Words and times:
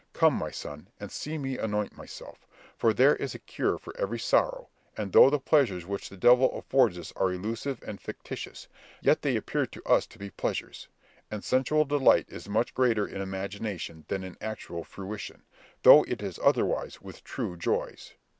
Come, 0.13 0.33
my 0.33 0.49
son, 0.49 0.87
and 0.99 1.11
see 1.11 1.37
me 1.37 1.59
anoint 1.59 1.95
myself; 1.95 2.47
for 2.75 2.91
there 2.91 3.15
is 3.17 3.35
a 3.35 3.37
cure 3.37 3.77
for 3.77 3.95
every 3.99 4.17
sorrow; 4.17 4.67
and 4.97 5.13
though 5.13 5.29
the 5.29 5.37
pleasures 5.37 5.85
which 5.85 6.09
the 6.09 6.17
devil 6.17 6.57
affords 6.57 6.97
us 6.97 7.13
are 7.15 7.31
illusive 7.31 7.83
and 7.85 8.01
fictitious, 8.01 8.67
yet 9.03 9.21
they 9.21 9.35
appear 9.35 9.67
to 9.67 9.83
us 9.83 10.07
to 10.07 10.17
be 10.17 10.31
pleasures; 10.31 10.87
and 11.29 11.43
sensual 11.43 11.85
delight 11.85 12.25
is 12.29 12.49
much 12.49 12.73
greater 12.73 13.05
in 13.05 13.21
imagination 13.21 14.03
than 14.07 14.23
in 14.23 14.37
actual 14.41 14.83
fruition, 14.83 15.43
though 15.83 16.01
it 16.05 16.23
is 16.23 16.39
otherwise 16.43 16.99
with 17.03 17.23
true 17.23 17.55
joys." 17.55 18.15